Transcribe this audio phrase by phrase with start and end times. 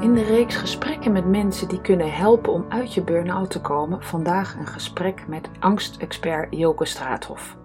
[0.00, 4.02] In de reeks gesprekken met mensen die kunnen helpen om uit je burn-out te komen,
[4.02, 7.56] vandaag een gesprek met angstexpert Joke Straathof.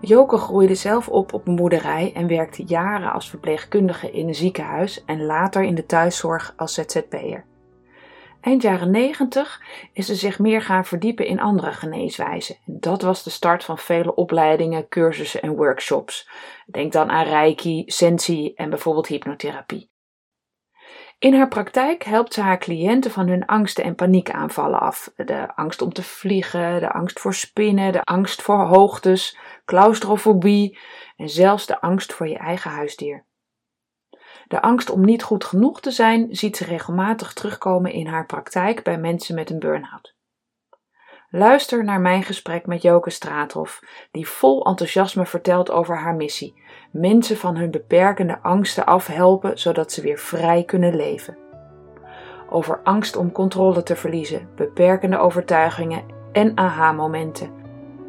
[0.00, 5.04] Joke groeide zelf op op een boerderij en werkte jaren als verpleegkundige in een ziekenhuis
[5.04, 7.44] en later in de thuiszorg als ZZP'er.
[8.40, 12.56] Eind jaren 90 is ze zich meer gaan verdiepen in andere geneeswijzen.
[12.64, 16.28] Dat was de start van vele opleidingen, cursussen en workshops.
[16.66, 19.94] Denk dan aan Reiki, Sensi en bijvoorbeeld hypnotherapie.
[21.18, 25.12] In haar praktijk helpt ze haar cliënten van hun angsten en paniekaanvallen af.
[25.16, 30.78] De angst om te vliegen, de angst voor spinnen, de angst voor hoogtes, claustrofobie
[31.16, 33.24] en zelfs de angst voor je eigen huisdier.
[34.46, 38.82] De angst om niet goed genoeg te zijn ziet ze regelmatig terugkomen in haar praktijk
[38.82, 40.15] bij mensen met een burn-out.
[41.30, 47.36] Luister naar mijn gesprek met Joke Straathof, die vol enthousiasme vertelt over haar missie: mensen
[47.36, 51.36] van hun beperkende angsten afhelpen zodat ze weer vrij kunnen leven.
[52.50, 56.02] Over angst om controle te verliezen, beperkende overtuigingen
[56.32, 57.50] en aha-momenten.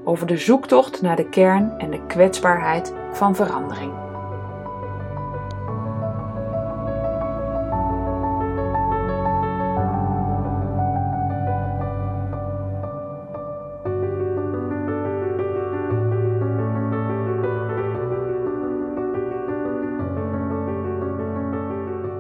[0.04, 4.07] Over de zoektocht naar de kern en de kwetsbaarheid van verandering.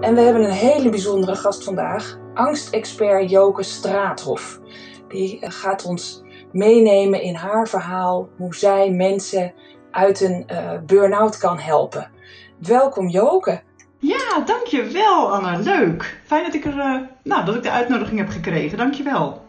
[0.01, 4.59] En we hebben een hele bijzondere gast vandaag, angstexpert Joke Straathof.
[5.07, 9.53] Die eh, gaat ons meenemen in haar verhaal hoe zij mensen
[9.91, 12.11] uit een uh, burn-out kan helpen.
[12.59, 13.61] Welkom Joke.
[13.99, 15.63] Ja, dankjewel Anne.
[15.63, 16.21] Leuk.
[16.25, 18.77] Fijn dat ik, er, uh, nou, dat ik de uitnodiging heb gekregen.
[18.77, 19.45] Dankjewel.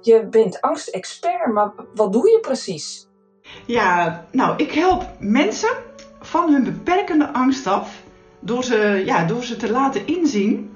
[0.00, 3.08] Je bent angstexpert, maar wat doe je precies?
[3.66, 5.70] Ja, nou, ik help mensen
[6.20, 8.04] van hun beperkende angst af
[8.46, 10.70] door ze, ja, door ze te laten inzien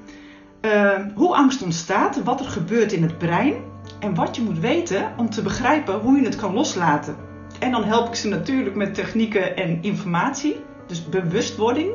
[0.60, 3.54] uh, hoe angst ontstaat, wat er gebeurt in het brein
[4.00, 7.16] en wat je moet weten om te begrijpen hoe je het kan loslaten.
[7.58, 11.90] En dan help ik ze natuurlijk met technieken en informatie, dus bewustwording,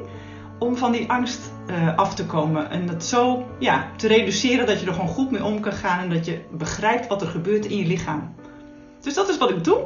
[0.59, 2.69] om van die angst uh, af te komen.
[2.69, 5.99] En dat zo ja, te reduceren dat je er gewoon goed mee om kan gaan
[5.99, 8.35] en dat je begrijpt wat er gebeurt in je lichaam.
[9.01, 9.83] Dus dat is wat ik doe.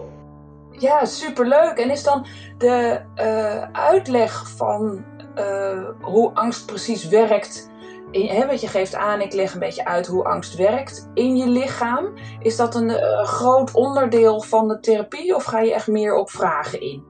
[0.72, 1.78] Ja, superleuk.
[1.78, 2.26] En is dan
[2.58, 5.04] de uh, uitleg van
[5.40, 7.70] uh, hoe angst precies werkt.
[8.12, 11.38] In, hè, wat je geeft aan, ik leg een beetje uit hoe angst werkt in
[11.38, 12.06] je lichaam.
[12.40, 16.30] Is dat een uh, groot onderdeel van de therapie of ga je echt meer op
[16.30, 17.04] vragen in?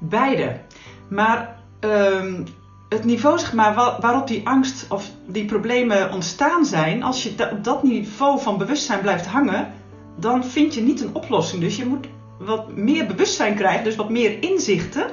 [0.00, 0.60] Beide.
[1.08, 2.44] Maar um,
[2.88, 7.64] het niveau zeg maar, waarop die angst of die problemen ontstaan zijn, als je op
[7.64, 9.72] dat niveau van bewustzijn blijft hangen,
[10.16, 11.62] dan vind je niet een oplossing.
[11.62, 12.06] Dus je moet
[12.38, 15.06] wat meer bewustzijn krijgen, dus wat meer inzichten.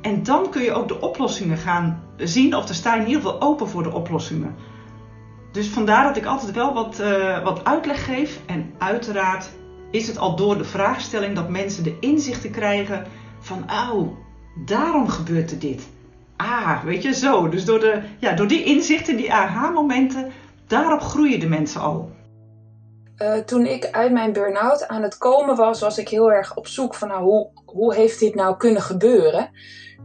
[0.00, 3.22] En dan kun je ook de oplossingen gaan zien, of er sta je in ieder
[3.22, 4.54] geval open voor de oplossingen.
[5.52, 8.40] Dus vandaar dat ik altijd wel wat, uh, wat uitleg geef.
[8.46, 9.50] En uiteraard
[9.90, 13.06] is het al door de vraagstelling dat mensen de inzichten krijgen
[13.38, 14.16] van, oh,
[14.64, 15.82] daarom gebeurt er dit.
[16.36, 17.48] Ah, weet je, zo.
[17.48, 20.32] Dus door, de, ja, door die inzichten, die aha-momenten,
[20.66, 22.10] daarop groeien de mensen al.
[23.18, 26.66] Uh, toen ik uit mijn burn-out aan het komen was, was ik heel erg op
[26.66, 29.50] zoek van nou, hoe, hoe heeft dit nou kunnen gebeuren?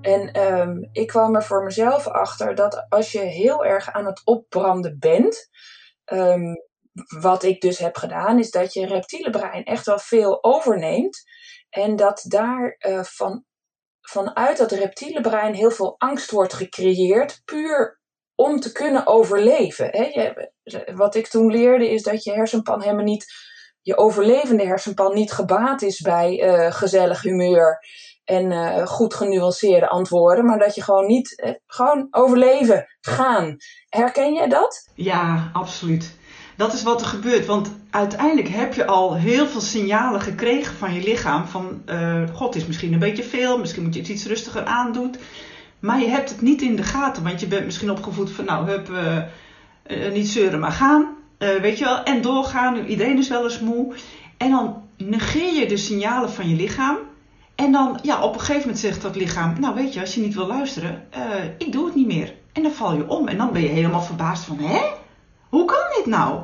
[0.01, 4.21] En um, ik kwam er voor mezelf achter dat als je heel erg aan het
[4.23, 5.49] opbranden bent,
[6.05, 6.55] um,
[7.19, 11.23] wat ik dus heb gedaan, is dat je reptiele brein echt wel veel overneemt.
[11.69, 13.45] En dat daar uh, van,
[14.01, 17.99] vanuit dat reptiele brein heel veel angst wordt gecreëerd, puur
[18.35, 19.85] om te kunnen overleven.
[19.85, 20.51] Je,
[20.95, 23.25] wat ik toen leerde is dat je hersenpan helemaal niet,
[23.81, 27.79] je overlevende hersenpan niet gebaat is bij uh, gezellig humeur
[28.29, 33.57] en uh, goed genuanceerde antwoorden, maar dat je gewoon niet, uh, gewoon overleven, gaan.
[33.89, 34.89] Herken jij dat?
[34.95, 36.17] Ja, absoluut.
[36.55, 40.93] Dat is wat er gebeurt, want uiteindelijk heb je al heel veel signalen gekregen van
[40.93, 41.47] je lichaam.
[41.47, 45.15] Van, uh, god is misschien een beetje veel, misschien moet je het iets rustiger aandoen.
[45.79, 48.69] Maar je hebt het niet in de gaten, want je bent misschien opgevoed van, nou,
[48.69, 48.89] hup,
[50.13, 51.15] niet zeuren, maar gaan.
[51.37, 52.85] weet je wel, en doorgaan.
[52.85, 53.95] Iedereen is wel eens moe.
[54.37, 56.97] En dan negeer je de signalen van je lichaam
[57.59, 60.21] En dan, ja, op een gegeven moment zegt dat lichaam, nou weet je, als je
[60.21, 62.33] niet wil luisteren, uh, ik doe het niet meer.
[62.53, 64.81] En dan val je om en dan ben je helemaal verbaasd van, hè?
[65.49, 66.41] Hoe kan dit nou?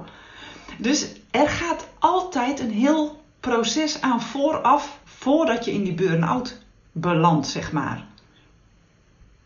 [0.78, 6.58] Dus er gaat altijd een heel proces aan vooraf, voordat je in die burn-out
[6.92, 8.06] belandt, zeg maar.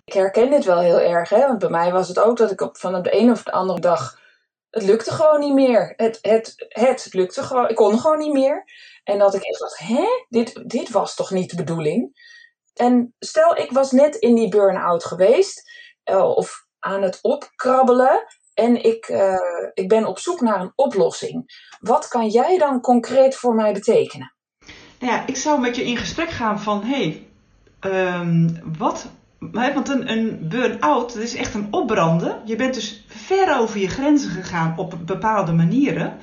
[0.05, 1.47] Ik herken dit wel heel erg, hè?
[1.47, 3.79] want bij mij was het ook dat ik op, van de een of de andere
[3.79, 4.19] dag
[4.69, 5.93] het lukte gewoon niet meer.
[5.97, 7.69] Het, het, het lukte gewoon.
[7.69, 8.65] Ik kon gewoon niet meer.
[9.03, 10.05] En dat ik echt dacht, hè?
[10.29, 12.11] Dit, dit was toch niet de bedoeling?
[12.73, 15.71] En stel, ik was net in die burn-out geweest.
[16.11, 18.25] Uh, of aan het opkrabbelen.
[18.53, 19.35] En ik, uh,
[19.73, 21.67] ik ben op zoek naar een oplossing.
[21.79, 24.35] Wat kan jij dan concreet voor mij betekenen?
[24.99, 26.83] Nou ja, ik zou met je in gesprek gaan van...
[26.83, 27.27] Hé,
[27.81, 29.07] um, wat
[29.39, 32.41] want een, een burn-out, is echt een opbranden.
[32.45, 36.17] Je bent dus ver over je grenzen gegaan op bepaalde manieren.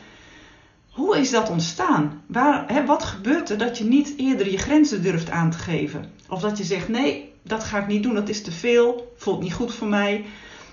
[0.96, 2.22] Hoe is dat ontstaan?
[2.26, 6.04] Waar, hè, wat gebeurt er dat je niet eerder je grenzen durft aan te geven?
[6.28, 9.40] Of dat je zegt, nee, dat ga ik niet doen, dat is te veel, voelt
[9.40, 10.24] niet goed voor mij.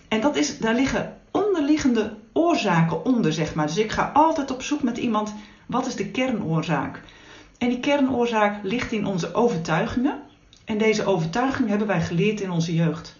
[0.07, 3.67] En dat is, daar liggen onderliggende oorzaken onder, zeg maar.
[3.67, 5.33] Dus ik ga altijd op zoek met iemand,
[5.65, 7.01] wat is de kernoorzaak?
[7.57, 10.19] En die kernoorzaak ligt in onze overtuigingen.
[10.65, 13.15] En deze overtuiging hebben wij geleerd in onze jeugd.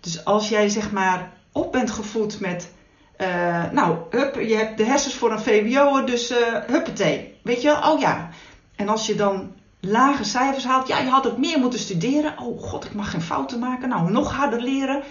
[0.00, 2.72] Dus als jij zeg maar op bent gevoed met,
[3.18, 6.36] uh, nou, hup, je hebt de hersens voor een VWO, dus uh,
[6.66, 7.34] huppatee.
[7.42, 7.92] Weet je wel?
[7.92, 8.28] Oh ja.
[8.76, 12.38] En als je dan lage cijfers haalt, ja, je had ook meer moeten studeren.
[12.38, 13.88] Oh god, ik mag geen fouten maken.
[13.88, 15.02] Nou, nog harder leren.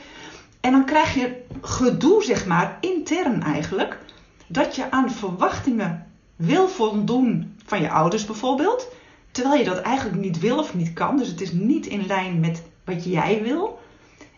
[0.62, 4.00] En dan krijg je gedoe, zeg maar, intern eigenlijk,
[4.48, 8.88] dat je aan verwachtingen wil voldoen van je ouders bijvoorbeeld.
[9.32, 11.18] Terwijl je dat eigenlijk niet wil of niet kan.
[11.18, 13.80] Dus het is niet in lijn met wat jij wil.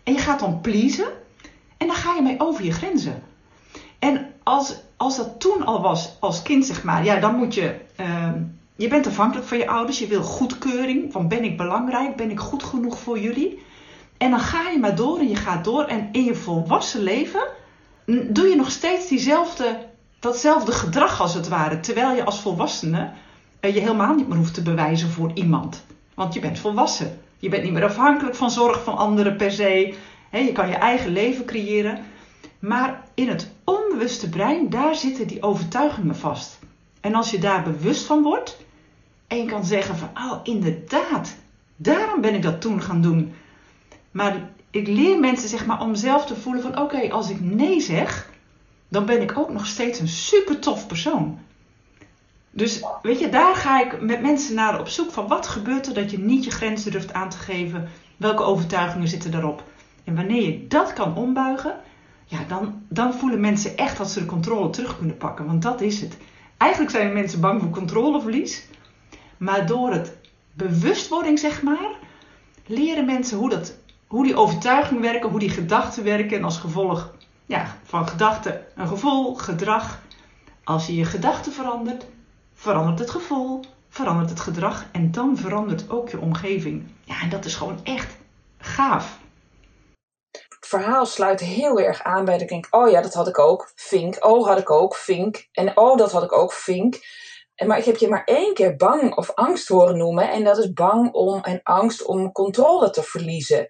[0.03, 1.07] En je gaat dan pleasen.
[1.77, 3.23] En dan ga je mee over je grenzen.
[3.99, 7.75] En als, als dat toen al was als kind, zeg maar, ja, dan moet je.
[7.99, 8.31] Uh,
[8.75, 9.99] je bent afhankelijk van je ouders.
[9.99, 11.11] Je wil goedkeuring.
[11.11, 12.15] Van ben ik belangrijk?
[12.15, 13.63] Ben ik goed genoeg voor jullie?
[14.17, 15.83] En dan ga je maar door en je gaat door.
[15.83, 17.47] En in je volwassen leven
[18.05, 19.77] doe je nog steeds diezelfde,
[20.19, 21.79] datzelfde gedrag als het ware.
[21.79, 23.11] Terwijl je als volwassene
[23.61, 25.85] je helemaal niet meer hoeft te bewijzen voor iemand.
[26.13, 27.19] Want je bent volwassen.
[27.37, 29.93] Je bent niet meer afhankelijk van zorg van anderen per se.
[30.31, 31.99] je kan je eigen leven creëren.
[32.59, 33.51] Maar in het
[33.99, 36.59] onbewuste brein, daar zitten die overtuigingen vast.
[37.01, 38.57] En als je daar bewust van wordt
[39.27, 41.35] en je kan zeggen van, oh inderdaad,
[41.75, 43.33] daarom ben ik dat toen gaan doen.
[44.11, 47.79] Maar ik leer mensen zeg maar om zelf te voelen van, oké, als ik nee
[47.81, 48.29] zeg,
[48.87, 51.39] dan ben ik ook nog steeds een super tof persoon.
[52.51, 55.93] Dus weet je, daar ga ik met mensen naar op zoek van wat gebeurt er
[55.93, 57.89] dat je niet je grenzen durft aan te geven.
[58.17, 59.63] Welke overtuigingen zitten daarop?
[60.03, 61.79] En wanneer je dat kan ombuigen,
[62.29, 65.45] ja, dan, dan voelen mensen echt dat ze de controle terug kunnen pakken.
[65.45, 66.17] Want dat is het.
[66.57, 68.67] Eigenlijk zijn mensen bang voor controleverlies.
[69.37, 70.17] Maar door het
[70.53, 71.89] bewustwording, zeg maar,
[72.65, 73.75] leren mensen hoe, dat,
[74.07, 76.37] hoe die overtuigingen werken, hoe die gedachten werken.
[76.37, 77.13] En als gevolg
[77.45, 80.01] ja, van gedachten een gevoel, gedrag.
[80.63, 82.05] Als je je gedachten verandert,
[82.53, 83.59] verandert het gevoel,
[83.89, 86.83] verandert het gedrag en dan verandert ook je omgeving.
[87.03, 88.17] Ja, en dat is gewoon echt
[88.57, 89.19] gaaf.
[90.69, 94.25] Verhaal sluit heel erg aan bij dat ik oh ja, dat had ik ook, vink.
[94.25, 95.47] Oh, had ik ook, vink.
[95.51, 96.95] En oh, dat had ik ook, vink.
[97.55, 100.31] En, maar ik heb je maar één keer bang of angst horen noemen.
[100.31, 103.67] En dat is bang om en angst om controle te verliezen.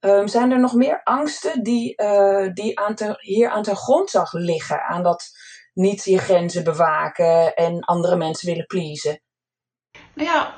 [0.00, 4.32] Um, zijn er nog meer angsten die, uh, die aan te, hier aan ten grondslag
[4.32, 4.82] liggen?
[4.82, 5.30] Aan dat
[5.74, 9.20] niet je grenzen bewaken en andere mensen willen pleasen?
[10.14, 10.54] Nou ja,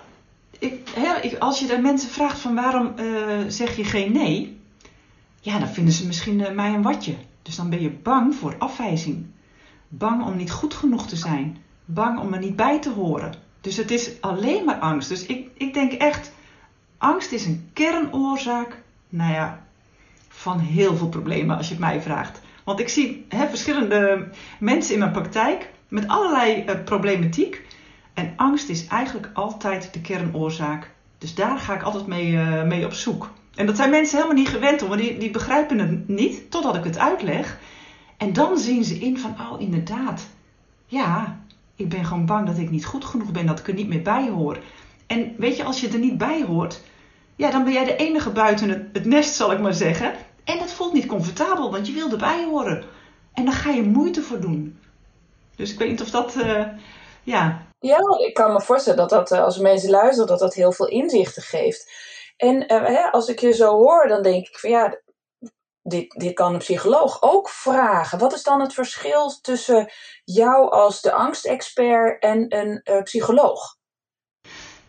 [0.59, 4.63] ik, als je daar mensen vraagt van waarom uh, zeg je geen nee,
[5.45, 7.15] ja, dan vinden ze misschien uh, mij een watje.
[7.43, 9.27] Dus dan ben je bang voor afwijzing.
[9.89, 11.57] Bang om niet goed genoeg te zijn.
[11.85, 13.35] Bang om er niet bij te horen.
[13.61, 15.09] Dus het is alleen maar angst.
[15.09, 16.33] Dus ik, ik denk echt,
[16.99, 19.67] angst is een kernoorzaak, nou ja,
[20.29, 22.41] van heel veel problemen als je het mij vraagt.
[22.65, 27.63] Want ik zie hè, verschillende mensen in mijn praktijk met allerlei uh, problematiek.
[28.15, 30.91] En angst is eigenlijk altijd de kernoorzaak.
[31.19, 33.31] Dus daar ga ik altijd mee, uh, mee op zoek.
[33.57, 36.75] En dat zijn mensen helemaal niet gewend om, want die, die begrijpen het niet totdat
[36.75, 37.59] ik het uitleg.
[38.17, 40.27] En dan zien ze in van, oh inderdaad,
[40.87, 41.39] ja,
[41.77, 44.03] ik ben gewoon bang dat ik niet goed genoeg ben, dat ik er niet meer
[44.03, 44.59] bij hoor.
[45.07, 46.81] En weet je, als je er niet bij hoort,
[47.37, 50.13] ja, dan ben jij de enige buiten het, nest, zal ik maar zeggen.
[50.45, 52.85] En dat voelt niet comfortabel, want je wil erbij horen.
[53.33, 54.79] En daar ga je moeite voor doen.
[55.57, 56.67] Dus ik weet niet of dat, uh,
[57.23, 57.63] ja.
[57.79, 60.89] Ja, ik kan me voorstellen dat dat, uh, als mensen luisteren, dat dat heel veel
[60.89, 61.93] inzichten geeft.
[62.37, 65.01] En hè, als ik je zo hoor, dan denk ik van ja,
[65.83, 68.19] dit, dit kan een psycholoog ook vragen.
[68.19, 69.91] Wat is dan het verschil tussen
[70.25, 73.77] jou als de angstexpert en een psycholoog?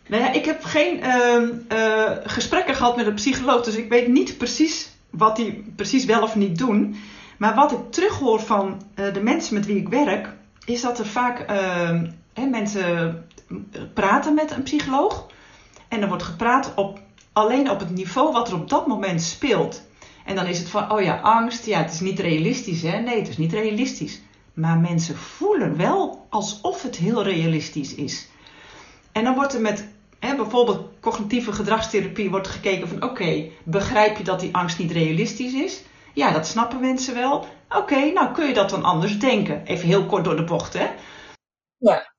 [0.07, 4.07] Nou ja, ik heb geen ehm, eh, gesprekken gehad met een psycholoog, dus ik weet
[4.07, 6.95] niet precies wat die precies wel of niet doen.
[7.37, 10.33] Maar wat ik terughoor van eh, de mensen met wie ik werk,
[10.65, 13.27] is dat er vaak ehm, hè, mensen
[13.93, 15.27] praten met een psycholoog.
[15.87, 16.99] En er wordt gepraat op,
[17.35, 19.81] alleen op het niveau wat er op dat moment speelt.
[20.25, 22.99] En dan is het van, oh ja, angst, ja, het is niet realistisch, hè?
[22.99, 24.21] Nee, het is niet realistisch.
[24.53, 28.29] Maar mensen voelen wel alsof het heel realistisch is.
[29.11, 29.87] En dan wordt er met
[30.19, 35.53] hè, bijvoorbeeld cognitieve gedragstherapie wordt gekeken van, oké, begrijp je dat die angst niet realistisch
[35.53, 35.83] is?
[36.13, 37.45] Ja, dat snappen mensen wel.
[37.69, 39.65] Oké, nou kun je dat dan anders denken?
[39.65, 40.87] Even heel kort door de bocht, hè?
[41.77, 42.13] Ja.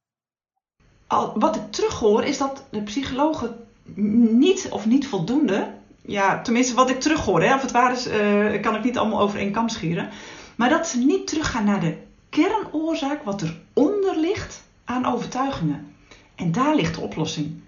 [1.06, 5.74] Al, wat ik terughoor is dat de psychologen niet of niet voldoende
[6.06, 9.20] ja, tenminste wat ik terughoor, hè, of het waar is, uh, kan ik niet allemaal
[9.20, 10.08] over één kam scheren.
[10.56, 11.96] Maar dat ze niet teruggaan naar de
[12.28, 15.94] kernoorzaak, wat eronder ligt aan overtuigingen.
[16.34, 17.60] En daar ligt de oplossing.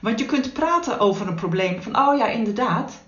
[0.00, 3.02] Want je kunt praten over een probleem van, oh ja, inderdaad.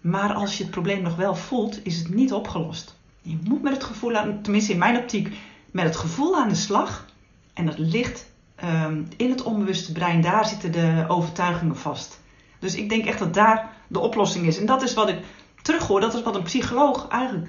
[0.00, 2.96] Maar als je het probleem nog wel voelt, is het niet opgelost.
[3.22, 5.36] Je moet met het gevoel aan, tenminste in mijn optiek,
[5.70, 7.06] met het gevoel aan de slag.
[7.54, 8.31] En dat ligt
[8.64, 12.20] um, in het onbewuste brein, daar zitten de overtuigingen vast.
[12.58, 14.58] Dus ik denk echt dat daar de oplossing is.
[14.58, 15.18] En dat is wat ik
[15.62, 17.48] terughoor, dat is wat een psycholoog eigenlijk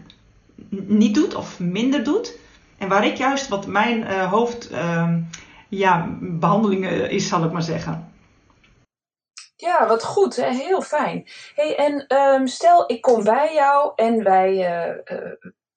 [0.70, 2.38] niet doet of minder doet.
[2.77, 5.15] En waar ik juist wat mijn uh, uh,
[5.70, 8.12] ja, behandeling is, zal ik maar zeggen.
[9.55, 10.50] Ja, wat goed, hè?
[10.50, 11.27] heel fijn.
[11.55, 15.22] Hey, en um, stel ik kom bij jou en wij, uh,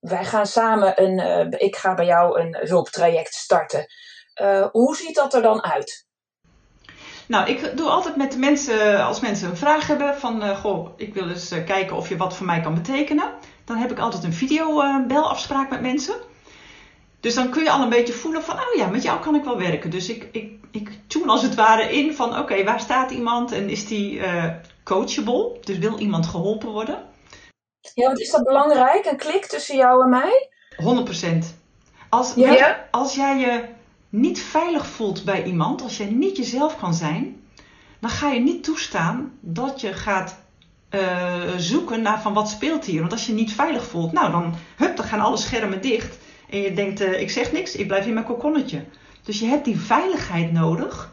[0.00, 3.86] wij gaan samen een, ik ga bij jou een hulptraject starten.
[4.72, 6.06] Hoe ziet dat er dan uit?
[7.26, 10.88] Nou, ik doe altijd met de mensen, als mensen een vraag hebben van, uh, goh,
[10.96, 13.30] ik wil eens uh, kijken of je wat voor mij kan betekenen.
[13.64, 16.14] Dan heb ik altijd een videobelafspraak met mensen.
[17.20, 19.44] Dus dan kun je al een beetje voelen van, oh ja, met jou kan ik
[19.44, 19.90] wel werken.
[19.90, 23.52] Dus ik, ik, ik tune als het ware in van, oké, okay, waar staat iemand
[23.52, 24.20] en is die
[24.84, 25.56] coachable?
[25.60, 27.04] Dus wil iemand geholpen worden?
[27.94, 30.50] Ja, wat is dat belangrijk, een klik tussen jou en mij?
[31.44, 31.56] 100%.
[32.08, 32.88] Als, ja?
[32.90, 33.64] als jij je
[34.16, 37.36] niet veilig voelt bij iemand, als jij niet jezelf kan zijn,
[38.00, 40.38] dan ga je niet toestaan dat je gaat
[40.90, 43.00] uh, zoeken naar van wat speelt hier.
[43.00, 46.18] Want als je niet veilig voelt, nou dan, hup, dan gaan alle schermen dicht.
[46.50, 48.84] En je denkt, uh, ik zeg niks, ik blijf in mijn kokonnetje.
[49.22, 51.12] Dus je hebt die veiligheid nodig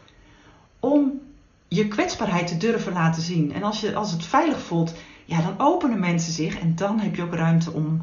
[0.80, 1.20] om
[1.68, 3.52] je kwetsbaarheid te durven laten zien.
[3.52, 4.94] En als, je, als het veilig voelt,
[5.24, 8.00] ja, dan openen mensen zich en dan heb je ook ruimte om,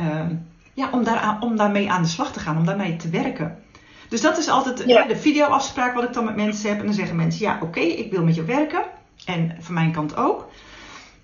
[0.00, 0.26] uh,
[0.74, 1.04] ja, om,
[1.40, 3.62] om daarmee aan de slag te gaan, om daarmee te werken.
[4.08, 5.06] Dus dat is altijd ja.
[5.06, 6.78] de videoafspraak wat ik dan met mensen heb.
[6.78, 8.84] En dan zeggen mensen, ja oké, ik wil met je werken.
[9.24, 10.48] En van mijn kant ook.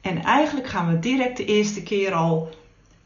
[0.01, 2.49] En eigenlijk gaan we direct de eerste keer al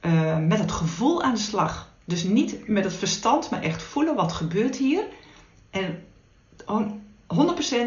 [0.00, 1.92] uh, met het gevoel aan de slag.
[2.04, 5.04] Dus niet met het verstand, maar echt voelen wat gebeurt hier.
[5.70, 6.04] En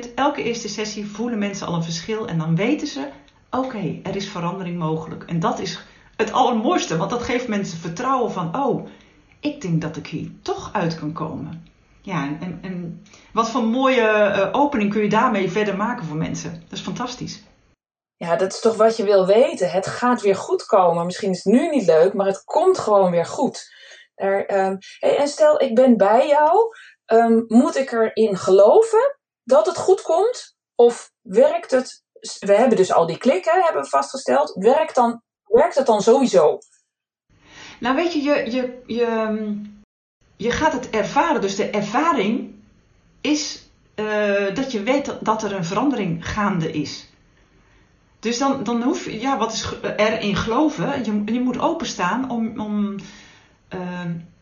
[0.07, 2.27] 100% elke eerste sessie voelen mensen al een verschil.
[2.27, 3.09] En dan weten ze,
[3.49, 5.23] oké, er is verandering mogelijk.
[5.23, 5.83] En dat is
[6.15, 8.87] het allermooiste, want dat geeft mensen vertrouwen van, oh,
[9.39, 11.70] ik denk dat ik hier toch uit kan komen
[12.01, 13.03] ja, en, en
[13.33, 16.63] wat voor mooie uh, opening kun je daarmee verder maken voor mensen?
[16.69, 17.43] Dat is fantastisch.
[18.15, 19.71] Ja, dat is toch wat je wil weten.
[19.71, 21.05] Het gaat weer goed komen.
[21.05, 23.69] Misschien is het nu niet leuk, maar het komt gewoon weer goed.
[24.15, 26.75] Er, um, hey, en stel, ik ben bij jou.
[27.05, 30.55] Um, moet ik erin geloven dat het goed komt?
[30.75, 32.03] Of werkt het?
[32.39, 34.53] We hebben dus al die klikken, hebben we vastgesteld.
[34.53, 36.57] Werkt, dan, werkt het dan sowieso?
[37.79, 39.05] Nou, weet je, je, je, je
[40.41, 41.41] je gaat het ervaren.
[41.41, 42.49] Dus de ervaring
[43.21, 47.09] is uh, dat je weet dat, er een verandering gaande is.
[48.19, 51.05] Dus dan, dan hoef je, ja, wat is erin geloven?
[51.05, 52.95] Je, je moet openstaan om, om
[53.73, 53.79] uh,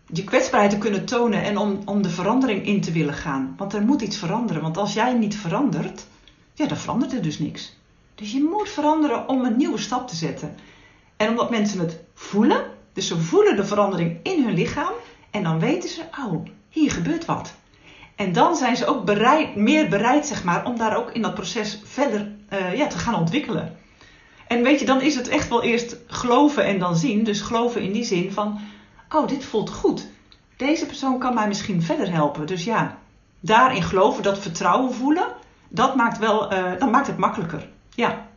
[0.06, 3.54] je kwetsbaarheid te kunnen tonen en om, om de verandering in te willen gaan.
[3.58, 4.62] Want er moet iets veranderen.
[4.62, 6.06] Want als jij niet verandert,
[6.54, 7.78] ja, dan verandert er dus niks.
[8.16, 10.56] Dus je moet veranderen om een nieuwe stap te zetten.
[11.18, 12.64] En omdat mensen het voelen,
[12.94, 14.94] dus ze voelen de verandering in hun lichaam,
[15.32, 17.54] en dan weten ze, oh, hier gebeurt wat.
[18.16, 21.34] En dan zijn ze ook bereid, meer bereid, zeg maar, om daar ook in dat
[21.34, 23.78] proces verder uh, ja, te gaan ontwikkelen.
[24.48, 27.24] En weet je, dan is het echt wel eerst geloven en dan zien.
[27.24, 28.60] Dus geloven in die zin van,
[29.10, 30.08] oh, dit voelt goed.
[30.58, 32.48] Deze persoon kan mij misschien verder helpen.
[32.48, 32.98] Dus ja,
[33.40, 35.28] daarin geloven, dat vertrouwen voelen,
[35.70, 37.70] dat maakt, wel, uh, dat maakt het makkelijker.
[37.90, 38.28] Ja.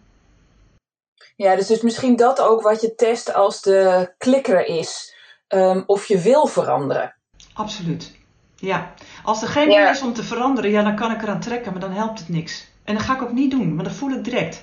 [1.37, 5.12] Ja, dus, dus misschien dat ook wat je test als de klikker is
[5.55, 7.15] um, of je wil veranderen.
[7.53, 8.19] Absoluut.
[8.57, 8.95] Ja.
[9.23, 9.91] Als er geen ja.
[9.91, 12.71] is om te veranderen, ja, dan kan ik eraan trekken, maar dan helpt het niks.
[12.85, 14.63] En dat ga ik ook niet doen, want dat voel ik direct.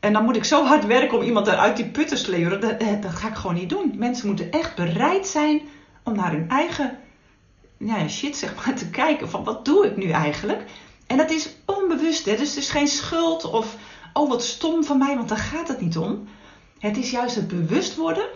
[0.00, 2.60] En dan moet ik zo hard werken om iemand eruit die put te sleuren.
[2.60, 3.94] Dat, dat, ga ik gewoon niet doen.
[3.96, 5.60] Mensen moeten echt bereid zijn
[6.04, 6.98] om naar hun eigen
[7.78, 9.28] ja, shit zeg maar, te kijken.
[9.30, 10.62] Van wat doe ik nu eigenlijk?
[11.06, 12.36] En dat is onbewust, hè?
[12.36, 13.76] dus het is geen schuld of
[14.12, 16.28] oh wat stom van mij, want daar gaat het niet om.
[16.78, 18.26] Het is juist het bewust worden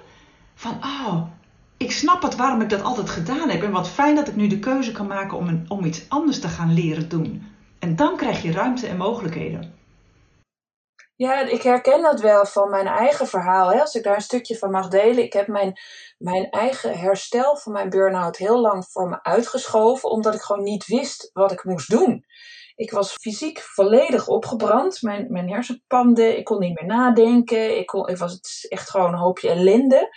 [0.55, 1.23] van oh,
[1.77, 3.63] ik snap het waarom ik dat altijd gedaan heb.
[3.63, 6.49] En wat fijn dat ik nu de keuze kan maken om, om iets anders te
[6.49, 7.51] gaan leren doen.
[7.79, 9.81] En dan krijg je ruimte en mogelijkheden.
[11.17, 13.73] Ja, ik herken dat wel van mijn eigen verhaal.
[13.73, 13.81] Hè?
[13.81, 15.25] Als ik daar een stukje van mag delen.
[15.25, 15.73] Ik heb mijn,
[16.19, 20.11] mijn eigen herstel van mijn burn-out heel lang voor me uitgeschoven.
[20.11, 22.25] Omdat ik gewoon niet wist wat ik moest doen.
[22.75, 25.03] Ik was fysiek volledig opgebrand.
[25.03, 27.79] Mijn, mijn hersenpanden, ik kon niet meer nadenken.
[27.79, 30.17] Ik, kon, ik was echt gewoon een hoopje ellende.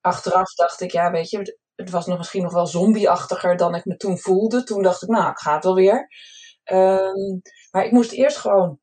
[0.00, 3.84] Achteraf dacht ik, ja, weet je, het was nog misschien nog wel zombieachtiger dan ik
[3.84, 4.64] me toen voelde.
[4.64, 6.08] Toen dacht ik, nou, ik ga het wel weer.
[6.64, 7.38] Ehm,
[7.70, 8.78] maar ik moest eerst gewoon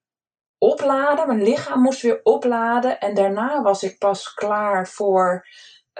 [0.57, 1.27] opladen.
[1.27, 2.99] Mijn lichaam moest weer opladen.
[2.99, 5.45] En daarna was ik pas klaar voor,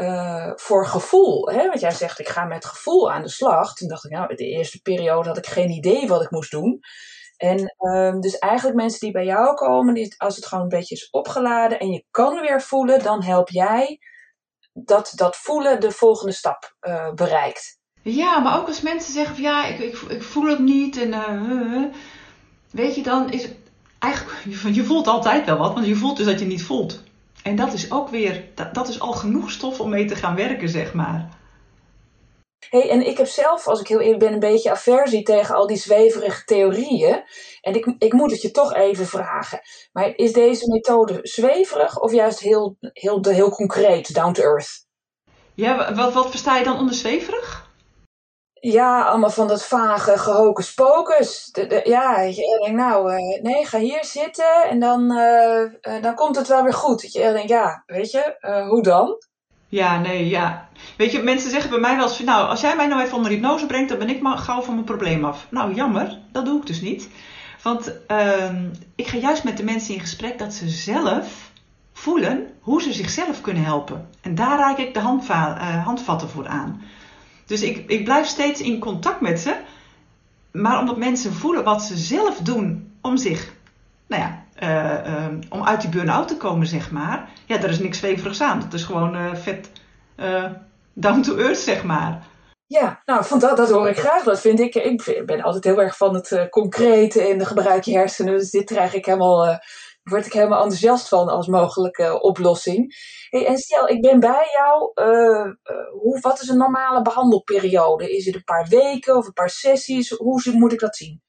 [0.01, 1.49] uh, voor gevoel.
[1.49, 1.67] Hè?
[1.67, 3.73] Want jij zegt, ik ga met gevoel aan de slag.
[3.73, 6.79] Toen dacht ik, nou, de eerste periode had ik geen idee wat ik moest doen.
[7.37, 11.09] En um, dus eigenlijk mensen die bij jou komen, als het gewoon een beetje is
[11.09, 13.99] opgeladen en je kan weer voelen, dan help jij
[14.73, 17.79] dat dat voelen de volgende stap uh, bereikt.
[18.01, 21.83] Ja, maar ook als mensen zeggen van ja, ik, ik, voel het niet en uh,
[22.71, 23.55] weet je, dan is het
[23.99, 24.39] eigenlijk,
[24.75, 27.03] je voelt altijd wel wat, want je voelt dus dat je niet voelt.
[27.44, 30.36] En dat is ook weer, dat, dat is al genoeg stof om mee te gaan
[30.36, 31.38] werken, zeg maar.
[32.70, 35.67] Hey, en ik heb zelf, als ik heel eerlijk ben, een beetje aversie tegen al
[35.67, 37.24] die zweverige theorieën.
[37.62, 39.60] En ik, ik moet het je toch even vragen.
[39.91, 44.86] Maar is deze methode zweverig of juist heel, heel, heel concreet, down to earth?
[45.53, 47.66] Ja, wat, wat versta je dan onder zweverig?
[48.59, 51.51] Ja, allemaal van dat vage gehocus pocus.
[51.83, 56.35] ja, je denkt nou, uh, nee, ga hier zitten en dan, uh, uh, dan komt
[56.35, 57.01] het wel weer goed.
[57.01, 58.35] Dat je denkt, ja, weet je,
[58.69, 59.15] hoe dan?
[59.69, 60.69] Ja, nee, ja.
[60.97, 63.31] Weet je, mensen zeggen bij mij wel eens, nou, als jij mij nou even onder
[63.31, 65.47] hypnose brengt, dan ben ik maar gauw van mijn probleem af.
[65.49, 67.09] Nou, jammer, dat doe ik dus niet.
[67.61, 71.51] Want ehm, ik ga juist met de mensen in gesprek dat ze zelf
[71.93, 74.09] voelen hoe ze zichzelf kunnen helpen.
[74.21, 74.99] En daar raak ik de
[75.84, 76.82] handvatten voor aan.
[77.47, 79.55] Dus ik, ik blijf steeds in contact met ze.
[80.51, 83.53] Maar omdat mensen voelen wat ze zelf doen om zich,
[84.07, 87.29] nou ja, uh, uh, om uit die burn-out te komen, zeg maar.
[87.45, 88.60] Ja, daar is niks zweverigs aan.
[88.60, 89.71] Dat is gewoon uh, vet
[90.93, 92.25] down to earth, zeg maar.
[92.65, 94.23] Ja, nou, van dat, dat hoor ik graag.
[94.23, 94.75] Dat vind ik.
[94.75, 98.38] Ik ben altijd heel erg van het concrete en gebruik je hersenen.
[98.38, 99.60] Dus dit krijg ik helemaal
[100.10, 102.96] word ik helemaal enthousiast van als mogelijke oplossing.
[103.30, 104.91] Hey, en stel, ik ben bij jou.
[104.96, 105.54] Uh,
[106.02, 108.15] hoe, wat is een normale behandelperiode?
[108.15, 110.10] Is het een paar weken of een paar sessies?
[110.10, 111.22] Hoe moet ik dat zien?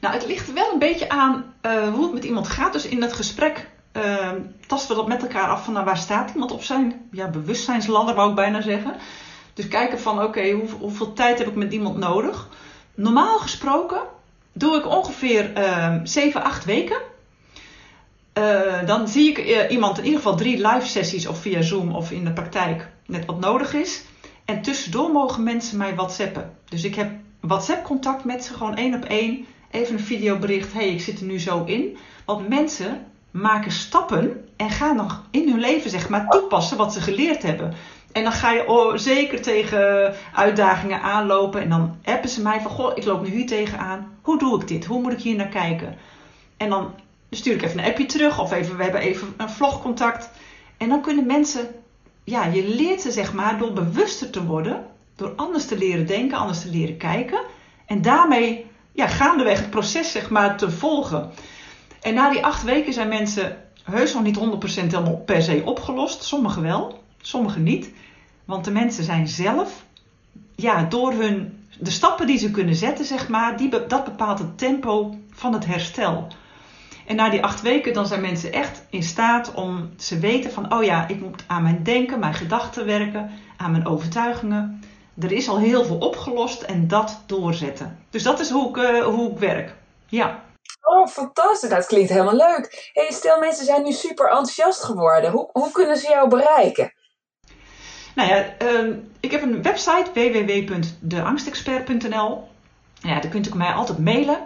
[0.00, 2.72] Nou, het ligt wel een beetje aan uh, hoe het met iemand gaat.
[2.72, 3.70] Dus in dat gesprek
[4.66, 8.14] tasten we dat met elkaar af van nou, waar staat iemand op zijn ja, bewustzijnsladder,
[8.14, 8.94] wou ik bijna zeggen.
[9.54, 12.48] Dus kijken van oké, hoeveel tijd heb ik met iemand nodig?
[12.94, 14.00] Normaal gesproken
[14.52, 15.50] doe ik ongeveer
[16.04, 17.11] 7, 8 weken.
[18.38, 21.94] Uh, dan zie ik uh, iemand in ieder geval drie live sessies of via Zoom
[21.94, 24.04] of in de praktijk, net wat nodig is.
[24.44, 26.52] En tussendoor mogen mensen mij WhatsAppen.
[26.68, 29.46] Dus ik heb WhatsApp contact met ze, gewoon één op één.
[29.70, 31.96] Even een videobericht, hey ik zit er nu zo in.
[32.24, 37.00] Want mensen maken stappen en gaan nog in hun leven zeg maar toepassen wat ze
[37.00, 37.74] geleerd hebben.
[38.12, 41.62] En dan ga je oh, zeker tegen uitdagingen aanlopen.
[41.62, 44.18] En dan appen ze mij van, goh, ik loop nu hier tegenaan.
[44.22, 44.84] Hoe doe ik dit?
[44.84, 45.96] Hoe moet ik hier naar kijken?
[46.56, 46.94] En dan
[47.36, 50.30] stuur ik even een appje terug of even, we hebben even een vlogcontact.
[50.76, 51.68] En dan kunnen mensen,
[52.24, 56.38] ja, je leert ze zeg maar door bewuster te worden, door anders te leren denken,
[56.38, 57.40] anders te leren kijken.
[57.86, 61.30] En daarmee ja, gaandeweg het proces zeg maar te volgen.
[62.00, 64.40] En na die acht weken zijn mensen heus nog niet 100%
[64.74, 66.22] helemaal per se opgelost.
[66.22, 67.90] Sommigen wel, sommigen niet.
[68.44, 69.84] Want de mensen zijn zelf,
[70.56, 74.58] ja, door hun, de stappen die ze kunnen zetten, zeg maar, die, dat bepaalt het
[74.58, 76.28] tempo van het herstel.
[77.06, 80.74] En na die acht weken dan zijn mensen echt in staat om ze weten van,
[80.74, 84.82] oh ja, ik moet aan mijn denken, mijn gedachten werken, aan mijn overtuigingen.
[85.20, 87.98] Er is al heel veel opgelost en dat doorzetten.
[88.10, 89.74] Dus dat is hoe ik, uh, hoe ik werk.
[90.06, 90.42] Ja.
[90.82, 91.68] Oh, fantastisch.
[91.68, 92.90] Dat klinkt helemaal leuk.
[92.92, 95.30] Hey, stel, mensen zijn nu super enthousiast geworden.
[95.30, 96.92] Hoe, hoe kunnen ze jou bereiken?
[98.14, 102.48] Nou ja, uh, ik heb een website www.deangstexpert.nl.
[103.00, 104.38] Ja, daar kunt u mij altijd mailen.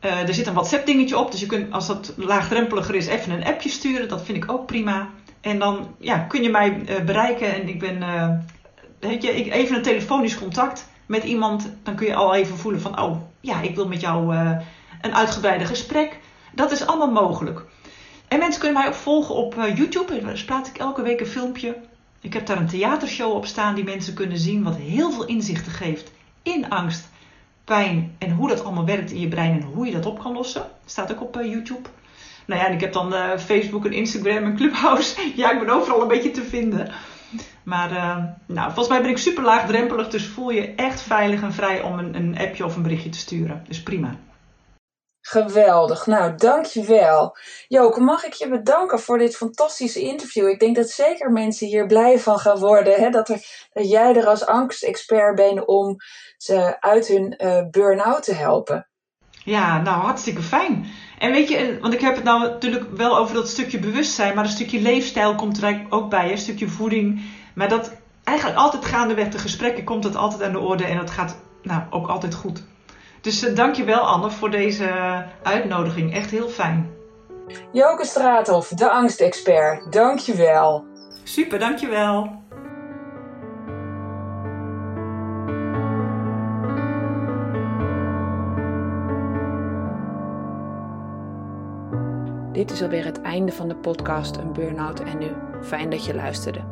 [0.00, 3.32] Uh, er zit een WhatsApp dingetje op, dus je kunt als dat laagdrempeliger is even
[3.32, 4.08] een appje sturen.
[4.08, 5.08] Dat vind ik ook prima.
[5.40, 8.30] En dan ja, kun je mij uh, bereiken en ik ben, uh,
[9.00, 11.70] weet je, ik, even een telefonisch contact met iemand.
[11.82, 14.36] Dan kun je al even voelen van, oh ja, ik wil met jou
[15.00, 16.18] een uitgebreide gesprek.
[16.54, 17.64] Dat is allemaal mogelijk.
[18.28, 20.20] En mensen kunnen mij ook volgen op YouTube.
[20.20, 21.76] Daar plaats ik elke week een filmpje.
[22.20, 25.72] Ik heb daar een theatershow op staan die mensen kunnen zien, wat heel veel inzichten
[25.72, 26.10] geeft
[26.42, 27.08] in angst
[27.66, 30.32] pijn en hoe dat allemaal werkt in je brein en hoe je dat op kan
[30.32, 30.66] lossen.
[30.84, 31.88] Staat ook op YouTube.
[32.46, 35.20] Nou ja, en ik heb dan Facebook en Instagram en Clubhouse.
[35.36, 36.90] ja, ik ben overal een beetje te vinden.
[37.62, 41.52] Maar uh, nou, volgens mij ben ik super laagdrempelig, dus voel je echt veilig en
[41.52, 43.64] vrij om een, een appje of een berichtje te sturen.
[43.68, 44.14] Dus prima.
[45.28, 46.06] Geweldig.
[46.06, 47.36] Nou, dankjewel.
[47.68, 50.48] Joke, mag ik je bedanken voor dit fantastische interview?
[50.48, 52.94] Ik denk dat zeker mensen hier blij van gaan worden.
[52.94, 53.10] Hè?
[53.10, 55.96] Dat, er, dat jij er als angstexpert bent om
[56.36, 58.88] ze uit hun uh, burn-out te helpen.
[59.44, 60.86] Ja, nou hartstikke fijn.
[61.18, 64.44] En weet je, want ik heb het nou natuurlijk wel over dat stukje bewustzijn, maar
[64.44, 67.22] een stukje leefstijl komt er ook bij, een stukje voeding.
[67.54, 67.92] Maar dat
[68.24, 71.82] eigenlijk altijd gaandeweg de gesprekken komt het altijd aan de orde en dat gaat nou
[71.90, 72.64] ook altijd goed.
[73.26, 74.90] Dus uh, dankjewel Anne voor deze
[75.42, 76.14] uitnodiging.
[76.14, 76.90] Echt heel fijn.
[77.72, 79.92] Joke Straathof, de angstexpert.
[79.92, 80.84] Dankjewel.
[81.24, 82.44] Super, dankjewel.
[92.52, 95.30] Dit is alweer het einde van de podcast Een Burnout en Nu.
[95.62, 96.64] Fijn dat je luisterde.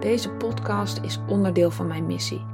[0.00, 2.53] Deze podcast is onderdeel van mijn missie.